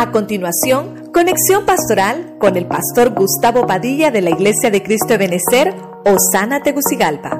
A 0.00 0.12
continuación, 0.12 1.12
conexión 1.12 1.66
pastoral 1.66 2.38
con 2.38 2.56
el 2.56 2.66
pastor 2.66 3.12
Gustavo 3.14 3.66
Padilla 3.66 4.10
de 4.10 4.22
la 4.22 4.30
Iglesia 4.30 4.70
de 4.70 4.82
Cristo 4.82 5.08
de 5.08 5.18
Benecer, 5.18 5.74
Osana 6.06 6.62
Tegucigalpa. 6.62 7.38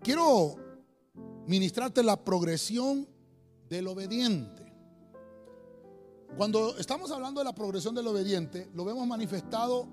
Quiero 0.00 0.54
ministrarte 1.48 2.04
la 2.04 2.22
progresión 2.22 3.08
del 3.68 3.88
obediente. 3.88 4.72
Cuando 6.36 6.78
estamos 6.78 7.10
hablando 7.10 7.40
de 7.40 7.46
la 7.46 7.52
progresión 7.52 7.96
del 7.96 8.06
obediente, 8.06 8.68
lo 8.74 8.84
vemos 8.84 9.08
manifestado 9.08 9.88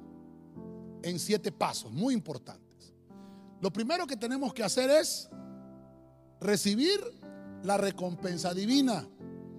en 1.01 1.17
siete 1.17 1.51
pasos 1.51 1.91
muy 1.91 2.13
importantes. 2.13 2.93
Lo 3.61 3.73
primero 3.73 4.05
que 4.05 4.15
tenemos 4.15 4.53
que 4.53 4.63
hacer 4.63 4.91
es 4.91 5.27
recibir 6.39 6.99
la 7.63 7.77
recompensa 7.77 8.53
divina. 8.53 9.07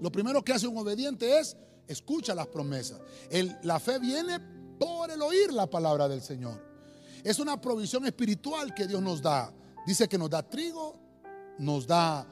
Lo 0.01 0.13
primero 0.13 0.43
que 0.45 0.53
hace 0.53 0.67
un 0.67 0.79
obediente 0.79 1.39
es 1.39 1.57
escucha 1.87 2.35
las 2.35 2.47
promesas. 2.47 3.01
la 3.63 3.81
fe 3.81 3.99
viene 3.99 4.39
por 4.79 5.11
el 5.11 5.21
oír 5.23 5.53
la 5.53 5.69
palabra 5.69 6.09
del 6.09 6.23
Señor. 6.23 6.63
Es 7.25 7.39
una 7.39 7.61
provisión 7.61 8.07
espiritual 8.07 8.75
que 8.75 8.87
Dios 8.87 9.03
nos 9.03 9.21
da. 9.21 9.53
Dice 9.87 10.09
que 10.09 10.19
nos 10.19 10.31
da 10.31 10.43
trigo, 10.43 10.97
nos 11.59 11.87
da 11.87 12.27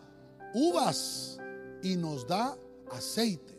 uvas 0.55 1.39
y 1.83 1.97
nos 1.97 2.27
da 2.27 2.57
aceite. 2.93 3.59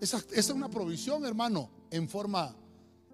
Esa, 0.00 0.22
es 0.32 0.50
una 0.50 0.68
provisión, 0.68 1.24
hermano, 1.24 1.70
en 1.90 2.08
forma, 2.08 2.54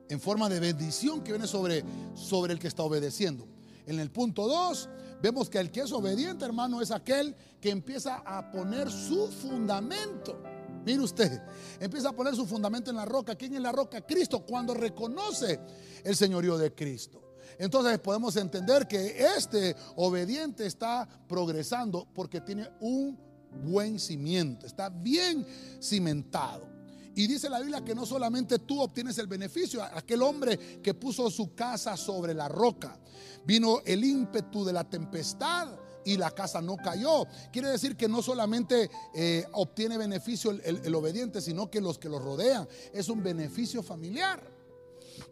en 0.09 0.21
forma 0.21 0.49
de 0.49 0.61
bendición 0.61 1.23
que 1.23 1.33
viene 1.33 1.47
sobre, 1.47 1.85
sobre 2.15 2.53
el 2.53 2.59
que 2.59 2.69
está 2.69 2.83
obedeciendo. 2.83 3.47
En 3.89 3.99
el 3.99 4.11
punto 4.11 4.47
2, 4.47 4.89
vemos 5.23 5.49
que 5.49 5.59
el 5.59 5.71
que 5.71 5.81
es 5.81 5.93
obediente, 5.93 6.45
hermano, 6.45 6.83
es 6.83 6.91
aquel 6.91 7.35
que 7.59 7.71
empieza 7.71 8.17
a 8.17 8.51
poner 8.51 8.91
su 8.91 9.29
fundamento. 9.29 10.43
Mire 10.85 11.01
usted, 11.01 11.41
empieza 11.81 12.11
a 12.11 12.13
poner 12.13 12.37
su 12.37 12.45
fundamento 12.45 12.91
en 12.91 12.97
la 12.97 13.07
roca. 13.07 13.35
¿Quién 13.35 13.55
es 13.55 13.63
la 13.63 13.73
roca? 13.73 14.03
Cristo, 14.03 14.45
cuando 14.45 14.75
reconoce 14.75 15.59
el 16.05 16.15
señorío 16.15 16.59
de 16.59 16.75
Cristo. 16.75 17.35
Entonces 17.59 17.99
podemos 17.99 18.37
entender 18.37 18.87
que 18.87 19.25
este 19.39 19.75
obediente 19.97 20.67
está 20.67 21.09
progresando 21.27 22.07
porque 22.13 22.43
tiene 22.43 22.69
un 22.81 23.19
buen 23.65 23.99
cimiento, 23.99 24.67
está 24.67 24.91
bien 24.91 25.47
cimentado. 25.81 26.78
Y 27.19 27.27
dice 27.27 27.51
la 27.51 27.59
Biblia 27.59 27.85
que 27.85 27.97
no 27.97 28.07
solamente 28.07 28.61
tú 28.61 28.81
obtienes 28.81 29.19
el 29.19 29.27
beneficio, 29.27 29.83
aquel 29.83 30.23
hombre 30.23 30.81
que 30.81 30.95
puso 30.95 31.29
su 31.33 31.53
casa 31.53 31.97
sobre 31.97 32.33
la 32.33 32.47
roca, 32.47 32.97
vino 33.45 33.81
el 33.85 34.05
ímpetu 34.05 34.65
de 34.65 34.73
la 34.73 34.89
tempestad 34.89 35.69
y 36.05 36.17
la 36.17 36.31
casa 36.31 36.63
no 36.63 36.77
cayó. 36.77 37.27
Quiere 37.53 37.71
decir 37.71 37.97
que 37.97 38.07
no 38.07 38.23
solamente 38.23 38.89
eh, 39.17 39.45
obtiene 39.55 39.99
beneficio 39.99 40.53
el, 40.53 40.95
obediente, 40.95 41.41
sino 41.41 41.69
que 41.69 41.81
los 41.81 41.99
que 41.99 42.09
lo 42.09 42.21
rodean. 42.21 42.69
Es 42.93 43.09
un 43.09 43.21
beneficio 43.21 43.83
familiar. 43.83 44.41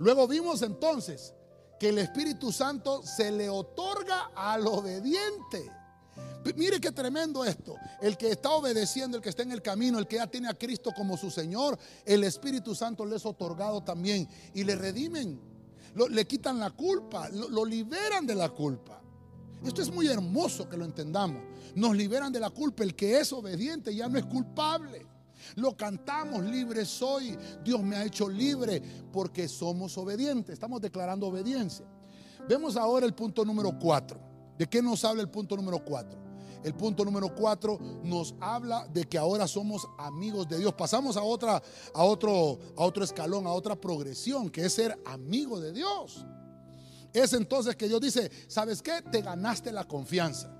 Luego 0.00 0.26
vimos 0.26 0.62
entonces 0.62 1.34
que 1.78 1.90
el 1.90 1.98
Espíritu 1.98 2.50
Santo 2.50 3.04
se 3.04 3.30
le 3.30 3.48
otorga 3.48 4.32
al 4.34 4.66
obediente. 4.66 5.70
Mire 6.54 6.80
qué 6.80 6.92
tremendo 6.92 7.44
esto. 7.44 7.76
El 8.00 8.16
que 8.16 8.30
está 8.30 8.50
obedeciendo, 8.50 9.16
el 9.16 9.22
que 9.22 9.30
está 9.30 9.42
en 9.42 9.52
el 9.52 9.62
camino, 9.62 9.98
el 9.98 10.06
que 10.06 10.16
ya 10.16 10.26
tiene 10.26 10.48
a 10.48 10.54
Cristo 10.54 10.92
como 10.94 11.16
su 11.16 11.30
Señor, 11.30 11.78
el 12.04 12.24
Espíritu 12.24 12.74
Santo 12.74 13.04
le 13.04 13.16
es 13.16 13.26
otorgado 13.26 13.82
también 13.82 14.28
y 14.54 14.64
le 14.64 14.76
redimen. 14.76 15.40
le 16.10 16.26
quitan 16.26 16.58
la 16.60 16.70
culpa, 16.70 17.28
lo, 17.30 17.64
liberan 17.64 18.26
de 18.26 18.34
la 18.34 18.50
culpa. 18.50 19.00
Esto 19.64 19.82
es 19.82 19.90
muy 19.90 20.06
hermoso 20.06 20.68
que 20.68 20.76
lo 20.76 20.84
entendamos. 20.84 21.42
Nos 21.74 21.96
liberan 21.96 22.32
de 22.32 22.40
la 22.40 22.50
culpa. 22.50 22.84
El 22.84 22.94
que 22.94 23.18
es 23.18 23.32
obediente 23.32 23.94
ya 23.94 24.08
no 24.08 24.18
es 24.18 24.26
culpable. 24.26 25.06
Lo 25.56 25.76
cantamos, 25.76 26.44
libre 26.44 26.84
soy. 26.84 27.36
Dios 27.64 27.82
me 27.82 27.96
ha 27.96 28.04
hecho 28.04 28.28
libre 28.28 28.82
porque 29.12 29.48
somos 29.48 29.96
obedientes. 29.96 30.52
Estamos 30.52 30.80
declarando 30.80 31.26
obediencia. 31.26 31.86
Vemos 32.48 32.76
ahora 32.76 33.06
el 33.06 33.14
punto 33.14 33.44
número 33.44 33.76
cuatro. 33.78 34.20
¿De 34.58 34.66
qué 34.66 34.80
nos 34.80 35.04
habla 35.04 35.22
el 35.22 35.30
punto 35.30 35.56
número 35.56 35.84
cuatro? 35.84 36.25
El 36.62 36.74
punto 36.74 37.04
número 37.04 37.34
cuatro 37.34 37.78
nos 38.02 38.34
habla 38.40 38.86
de 38.88 39.04
que 39.04 39.18
ahora 39.18 39.46
somos 39.46 39.86
amigos 39.98 40.48
de 40.48 40.58
Dios. 40.58 40.74
Pasamos 40.74 41.16
a 41.16 41.22
otra, 41.22 41.62
a 41.94 42.04
otro, 42.04 42.58
a 42.76 42.84
otro 42.84 43.04
escalón, 43.04 43.46
a 43.46 43.52
otra 43.52 43.76
progresión, 43.76 44.50
que 44.50 44.64
es 44.64 44.72
ser 44.72 44.98
amigo 45.04 45.60
de 45.60 45.72
Dios. 45.72 46.24
Es 47.12 47.32
entonces 47.32 47.76
que 47.76 47.88
Dios 47.88 48.00
dice, 48.00 48.30
¿sabes 48.48 48.82
qué? 48.82 49.02
Te 49.10 49.22
ganaste 49.22 49.72
la 49.72 49.84
confianza. 49.84 50.52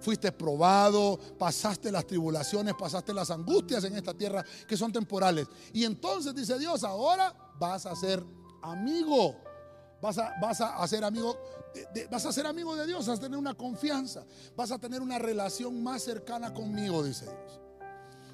Fuiste 0.00 0.32
probado, 0.32 1.18
pasaste 1.38 1.92
las 1.92 2.06
tribulaciones, 2.06 2.74
pasaste 2.78 3.12
las 3.12 3.30
angustias 3.30 3.84
en 3.84 3.96
esta 3.96 4.14
tierra 4.14 4.44
que 4.66 4.76
son 4.76 4.92
temporales. 4.92 5.46
Y 5.72 5.84
entonces 5.84 6.34
dice 6.34 6.58
Dios, 6.58 6.84
ahora 6.84 7.34
vas 7.58 7.86
a 7.86 7.94
ser 7.94 8.22
amigo. 8.62 9.36
Vas 10.02 10.18
a, 10.18 10.34
vas 10.40 10.60
a 10.60 10.86
ser 10.88 11.04
amigo 11.04 11.38
vas 12.10 12.26
a 12.26 12.32
ser 12.32 12.44
amigo 12.44 12.74
de 12.74 12.86
Dios, 12.86 13.06
vas 13.06 13.18
a 13.18 13.22
tener 13.22 13.38
una 13.38 13.54
confianza, 13.54 14.26
vas 14.56 14.72
a 14.72 14.78
tener 14.78 15.00
una 15.00 15.18
relación 15.18 15.82
más 15.82 16.02
cercana 16.02 16.52
conmigo, 16.52 17.04
dice 17.04 17.24
Dios. 17.24 17.60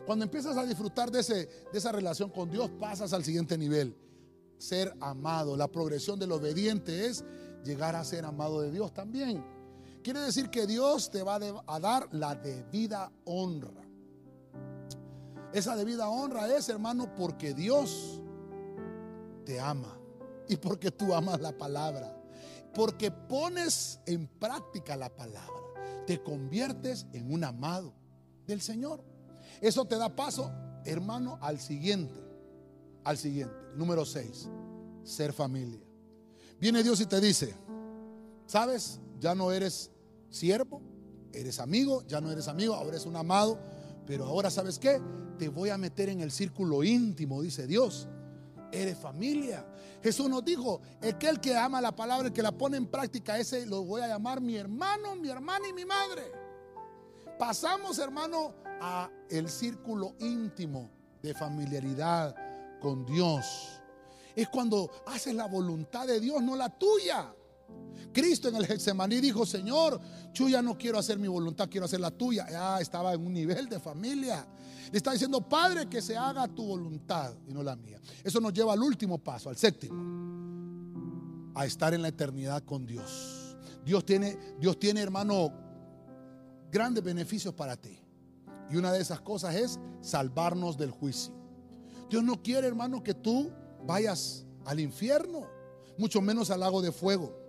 Cuando 0.06 0.24
empiezas 0.24 0.56
a 0.56 0.64
disfrutar 0.64 1.10
de, 1.10 1.20
ese, 1.20 1.34
de 1.70 1.78
esa 1.78 1.92
relación 1.92 2.30
con 2.30 2.50
Dios, 2.50 2.70
pasas 2.80 3.12
al 3.12 3.22
siguiente 3.22 3.58
nivel, 3.58 3.94
ser 4.56 4.94
amado. 5.00 5.56
La 5.58 5.68
progresión 5.68 6.18
del 6.18 6.32
obediente 6.32 7.06
es 7.06 7.22
llegar 7.62 7.94
a 7.94 8.02
ser 8.02 8.24
amado 8.24 8.62
de 8.62 8.72
Dios 8.72 8.94
también. 8.94 9.44
Quiere 10.02 10.20
decir 10.20 10.48
que 10.48 10.66
Dios 10.66 11.10
te 11.10 11.22
va 11.22 11.38
a 11.66 11.80
dar 11.80 12.08
la 12.12 12.34
debida 12.34 13.12
honra. 13.26 13.84
Esa 15.52 15.76
debida 15.76 16.08
honra 16.08 16.48
es, 16.56 16.68
hermano, 16.70 17.14
porque 17.14 17.52
Dios 17.52 18.22
te 19.44 19.60
ama 19.60 19.97
y 20.48 20.56
porque 20.56 20.91
tú 20.91 21.14
amas 21.14 21.41
la 21.41 21.56
palabra. 21.56 22.14
Porque 22.75 23.10
pones 23.10 24.00
en 24.06 24.26
práctica 24.26 24.97
la 24.97 25.14
palabra. 25.14 25.54
Te 26.06 26.22
conviertes 26.22 27.06
en 27.12 27.32
un 27.32 27.44
amado 27.44 27.92
del 28.47 28.60
Señor. 28.60 29.03
Eso 29.60 29.84
te 29.84 29.97
da 29.97 30.14
paso, 30.14 30.50
hermano, 30.84 31.38
al 31.41 31.60
siguiente. 31.60 32.20
Al 33.04 33.19
siguiente. 33.19 33.54
Número 33.75 34.04
6. 34.04 34.48
Ser 35.04 35.32
familia. 35.32 35.81
Viene 36.60 36.82
Dios 36.82 37.00
y 37.00 37.06
te 37.06 37.20
dice, 37.20 37.54
¿sabes? 38.47 39.00
Ya 39.20 39.34
no 39.34 39.53
eres 39.53 39.91
siervo, 40.31 40.82
eres 41.32 41.60
amigo, 41.60 42.04
ya 42.06 42.20
no 42.20 42.31
eres 42.31 42.48
amigo, 42.48 42.75
ahora 42.75 42.91
eres 42.91 43.06
un 43.06 43.16
amado. 43.16 43.58
Pero 44.06 44.25
ahora, 44.25 44.50
¿sabes 44.50 44.78
qué? 44.78 45.00
Te 45.38 45.48
voy 45.48 45.70
a 45.70 45.78
meter 45.78 46.08
en 46.08 46.20
el 46.20 46.31
círculo 46.31 46.82
íntimo, 46.82 47.42
dice 47.42 47.66
Dios 47.66 48.08
eres 48.72 48.98
familia. 48.98 49.64
Jesús 50.02 50.28
nos 50.28 50.44
dijo, 50.44 50.80
aquel 51.02 51.40
que 51.40 51.56
ama 51.56 51.80
la 51.80 51.94
palabra, 51.94 52.28
el 52.28 52.32
que 52.32 52.42
la 52.42 52.52
pone 52.52 52.76
en 52.76 52.86
práctica, 52.86 53.38
ese 53.38 53.66
lo 53.66 53.84
voy 53.84 54.00
a 54.00 54.08
llamar 54.08 54.40
mi 54.40 54.56
hermano, 54.56 55.16
mi 55.16 55.28
hermana 55.28 55.68
y 55.68 55.72
mi 55.72 55.84
madre. 55.84 56.30
Pasamos, 57.38 57.98
hermano, 57.98 58.54
a 58.80 59.10
el 59.30 59.48
círculo 59.48 60.14
íntimo 60.20 60.90
de 61.22 61.34
familiaridad 61.34 62.34
con 62.80 63.04
Dios. 63.06 63.80
Es 64.34 64.48
cuando 64.48 64.90
haces 65.06 65.34
la 65.34 65.46
voluntad 65.46 66.06
de 66.06 66.20
Dios, 66.20 66.42
no 66.42 66.54
la 66.54 66.68
tuya. 66.68 67.34
Cristo 68.12 68.48
en 68.48 68.56
el 68.56 68.66
Getsemaní 68.66 69.20
dijo, 69.20 69.46
Señor, 69.46 70.00
yo 70.32 70.48
ya 70.48 70.62
no 70.62 70.76
quiero 70.76 70.98
hacer 70.98 71.18
mi 71.18 71.28
voluntad, 71.28 71.68
quiero 71.70 71.86
hacer 71.86 72.00
la 72.00 72.10
tuya. 72.10 72.46
Ya 72.50 72.80
estaba 72.80 73.12
en 73.12 73.24
un 73.24 73.32
nivel 73.32 73.68
de 73.68 73.78
familia. 73.78 74.46
Le 74.90 74.96
está 74.96 75.12
diciendo, 75.12 75.46
Padre, 75.46 75.88
que 75.88 76.00
se 76.00 76.16
haga 76.16 76.48
tu 76.48 76.66
voluntad 76.66 77.34
y 77.46 77.52
no 77.52 77.62
la 77.62 77.76
mía. 77.76 78.00
Eso 78.24 78.40
nos 78.40 78.52
lleva 78.52 78.72
al 78.72 78.82
último 78.82 79.18
paso, 79.18 79.50
al 79.50 79.56
séptimo, 79.56 81.52
a 81.54 81.66
estar 81.66 81.92
en 81.94 82.02
la 82.02 82.08
eternidad 82.08 82.62
con 82.64 82.86
Dios. 82.86 83.56
Dios 83.84 84.04
tiene, 84.04 84.38
Dios 84.58 84.78
tiene, 84.78 85.00
hermano, 85.00 85.52
grandes 86.70 87.04
beneficios 87.04 87.54
para 87.54 87.76
ti. 87.76 87.98
Y 88.70 88.76
una 88.76 88.93
de 88.93 89.00
esas 89.00 89.20
cosas 89.20 89.54
es 89.54 89.78
salvarnos 90.00 90.76
del 90.76 90.90
juicio. 90.90 91.34
Dios 92.10 92.22
no 92.22 92.43
quiere, 92.43 92.66
hermano, 92.66 93.02
que 93.02 93.14
tú 93.14 93.50
vayas 93.87 94.46
al 94.64 94.81
infierno, 94.81 95.46
mucho 95.98 96.20
menos 96.20 96.50
al 96.50 96.60
lago 96.60 96.82
de 96.82 96.93
fuego. 96.93 97.47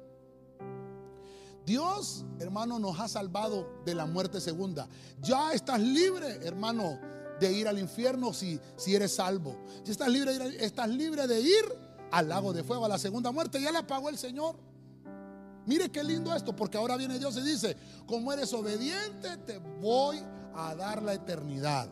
Dios, 1.69 2.25
hermano, 2.39 2.80
nos 2.80 3.00
ha 3.00 3.07
salvado 3.07 3.83
de 3.86 3.94
la 3.94 4.07
muerte 4.07 4.42
segunda. 4.42 4.89
Ya 5.21 5.54
estás 5.54 5.80
libre, 5.80 6.39
hermano, 6.42 7.00
de 7.39 7.54
ir 7.54 7.68
al 7.68 7.77
infierno 7.77 8.33
si, 8.33 8.60
si 8.75 8.95
eres 8.95 9.13
salvo. 9.13 9.56
Si 9.83 9.92
estás 9.92 10.10
libre, 10.10 10.31
estás 10.66 10.89
libre 10.89 11.27
de 11.27 11.39
ir 11.39 11.63
al 12.10 12.27
lago 12.27 12.54
de 12.54 12.63
fuego, 12.63 12.86
a 12.86 12.89
la 12.89 12.98
segunda 12.98 13.31
muerte. 13.31 13.62
Ya 13.62 13.71
la 13.71 13.86
pagó 13.86 14.10
el 14.10 14.18
Señor. 14.18 14.56
Mire 15.68 15.92
qué 15.92 16.04
lindo 16.04 16.36
esto, 16.36 16.56
porque 16.56 16.75
ahora 16.75 16.98
viene 16.98 17.19
Dios 17.19 17.38
y 17.38 17.42
dice, 17.42 17.77
como 18.07 18.33
eres 18.33 18.51
obediente, 18.51 19.38
te 19.38 19.60
voy 19.80 20.19
a 20.56 20.74
dar 20.74 21.04
la 21.04 21.13
eternidad. 21.13 21.88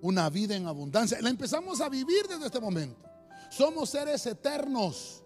Una 0.00 0.30
vida 0.30 0.54
en 0.54 0.68
abundancia. 0.68 1.20
La 1.20 1.30
empezamos 1.30 1.80
a 1.80 1.88
vivir 1.88 2.28
desde 2.28 2.46
este 2.46 2.60
momento. 2.60 3.02
Somos 3.50 3.90
seres 3.90 4.24
eternos. 4.26 5.24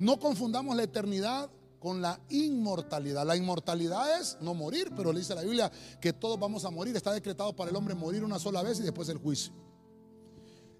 No 0.00 0.18
confundamos 0.18 0.74
la 0.74 0.82
eternidad 0.82 1.48
con 1.80 2.00
la 2.00 2.20
inmortalidad. 2.28 3.26
La 3.26 3.36
inmortalidad 3.36 4.20
es 4.20 4.38
no 4.40 4.54
morir, 4.54 4.92
pero 4.94 5.12
le 5.12 5.18
dice 5.18 5.34
la 5.34 5.42
Biblia 5.42 5.72
que 6.00 6.12
todos 6.12 6.38
vamos 6.38 6.64
a 6.64 6.70
morir. 6.70 6.94
Está 6.94 7.12
decretado 7.12 7.56
para 7.56 7.70
el 7.70 7.76
hombre 7.76 7.94
morir 7.94 8.22
una 8.22 8.38
sola 8.38 8.62
vez 8.62 8.78
y 8.78 8.82
después 8.82 9.08
el 9.08 9.18
juicio. 9.18 9.52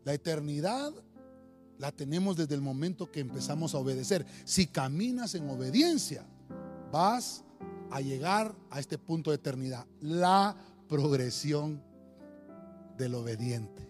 La 0.05 0.13
eternidad 0.13 0.93
la 1.79 1.91
tenemos 1.91 2.37
desde 2.37 2.55
el 2.55 2.61
momento 2.61 3.11
que 3.11 3.21
empezamos 3.21 3.75
a 3.75 3.79
obedecer. 3.79 4.27
Si 4.45 4.67
caminas 4.67 5.35
en 5.35 5.49
obediencia, 5.49 6.25
vas 6.93 7.43
a 7.91 8.01
llegar 8.01 8.55
a 8.71 8.79
este 8.79 8.99
punto 8.99 9.31
de 9.31 9.37
eternidad. 9.37 9.87
La 10.01 10.55
progresión 10.87 11.83
del 12.99 13.15
obediente. 13.15 13.90